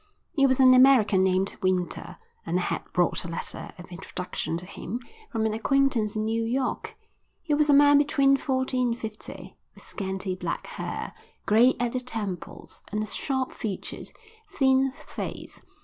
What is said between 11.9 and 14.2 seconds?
the temples, and a sharp featured,